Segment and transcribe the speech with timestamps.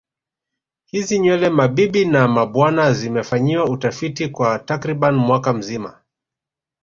[0.85, 6.01] Hizi nywele mabibi na mabwana zimefanyiwa utafiti kwa takriban mwaka mzima